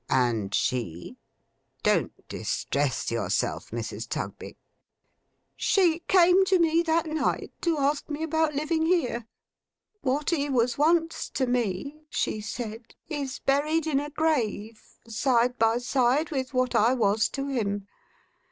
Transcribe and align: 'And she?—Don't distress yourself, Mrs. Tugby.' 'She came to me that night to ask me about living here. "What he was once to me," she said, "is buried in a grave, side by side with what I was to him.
'And 0.09 0.51
she?—Don't 0.55 2.27
distress 2.27 3.11
yourself, 3.11 3.69
Mrs. 3.69 4.09
Tugby.' 4.09 4.57
'She 5.55 5.99
came 6.07 6.43
to 6.45 6.57
me 6.57 6.81
that 6.81 7.05
night 7.05 7.51
to 7.61 7.77
ask 7.77 8.09
me 8.09 8.23
about 8.23 8.55
living 8.55 8.87
here. 8.87 9.27
"What 10.01 10.31
he 10.31 10.49
was 10.49 10.75
once 10.75 11.29
to 11.29 11.45
me," 11.45 12.01
she 12.09 12.41
said, 12.41 12.95
"is 13.09 13.37
buried 13.45 13.85
in 13.85 13.99
a 13.99 14.09
grave, 14.09 14.83
side 15.07 15.59
by 15.59 15.77
side 15.77 16.31
with 16.31 16.51
what 16.51 16.73
I 16.73 16.95
was 16.95 17.29
to 17.37 17.45
him. 17.49 17.87